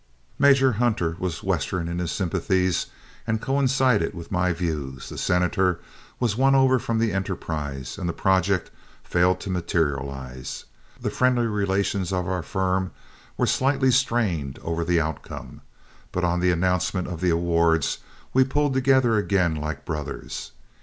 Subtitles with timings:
[0.39, 2.87] Major Hunter was Western in his sympathies
[3.27, 5.79] and coincided with my views, the Senator
[6.19, 8.71] was won over from the enterprise, and the project
[9.03, 10.65] failed to materialize.
[10.99, 12.89] The friendly relations of our firm
[13.37, 15.61] were slightly strained over the outcome,
[16.11, 17.99] but on the announcement of the awards
[18.33, 20.49] we pulled together again like brothers.